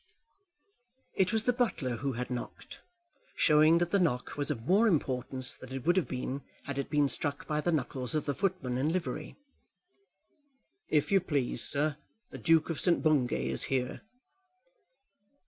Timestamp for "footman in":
8.33-8.89